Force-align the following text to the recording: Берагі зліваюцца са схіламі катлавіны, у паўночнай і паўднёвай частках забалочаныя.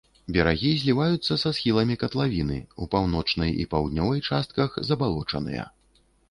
Берагі 0.35 0.69
зліваюцца 0.83 1.33
са 1.43 1.51
схіламі 1.57 1.97
катлавіны, 2.03 2.57
у 2.85 2.87
паўночнай 2.95 3.53
і 3.65 3.69
паўднёвай 3.75 4.23
частках 4.31 4.81
забалочаныя. 4.91 5.63